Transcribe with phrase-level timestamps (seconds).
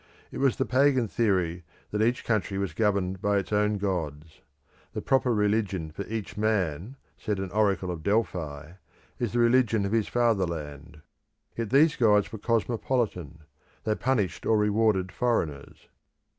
[0.31, 4.41] It was the pagan theory that each country was governed by its own gods.
[4.93, 8.71] The proper religion for each man, said an oracle of Delphi,
[9.19, 11.03] is the religion of his fatherland.
[11.55, 13.43] Yet these gods were cosmopolitan;
[13.83, 15.87] they punished or rewarded foreigners.